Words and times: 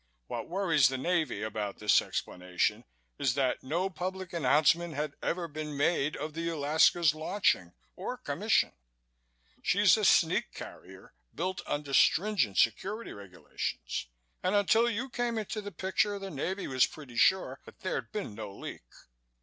What 0.25 0.49
worries 0.49 0.87
the 0.87 0.97
Navy 0.97 1.43
about 1.43 1.77
this 1.77 2.01
explanation 2.01 2.85
is 3.19 3.35
that 3.35 3.61
no 3.61 3.87
public 3.87 4.33
announcement 4.33 4.95
had 4.95 5.13
ever 5.21 5.47
been 5.47 5.77
made 5.77 6.17
of 6.17 6.33
the 6.33 6.49
Alaska's 6.49 7.13
launching 7.13 7.73
or 7.95 8.17
commission. 8.17 8.71
She's 9.61 9.97
a 9.97 10.03
sneak 10.03 10.55
carrier 10.55 11.13
built 11.35 11.61
under 11.67 11.93
stringent 11.93 12.57
security 12.57 13.13
regulations 13.13 14.07
and 14.41 14.55
until 14.55 14.89
you 14.89 15.07
came 15.07 15.37
into 15.37 15.61
the 15.61 15.71
picture 15.71 16.17
the 16.17 16.31
Navy 16.31 16.65
was 16.65 16.87
pretty 16.87 17.15
sure 17.15 17.59
that 17.65 17.81
there'd 17.81 18.11
been 18.11 18.33
no 18.33 18.51
leak." 18.55 18.81